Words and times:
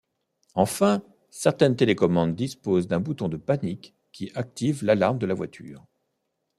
Enfin, 0.55 1.03
certaines 1.29 1.75
télécommandes 1.75 2.33
disposent 2.33 2.87
d'un 2.87 2.99
bouton 2.99 3.29
de 3.29 3.37
panique 3.37 3.93
qui 4.11 4.31
active 4.33 4.83
l'alarme 4.83 5.19
de 5.19 5.27
la 5.27 5.35
voiture. 5.35 5.85